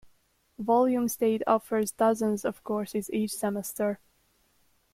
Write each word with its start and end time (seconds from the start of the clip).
Volume 0.57 1.07
State 1.07 1.43
offers 1.45 1.91
dozens 1.91 2.43
of 2.43 2.63
courses 2.63 3.07
each 3.13 3.33
semester. 3.35 3.99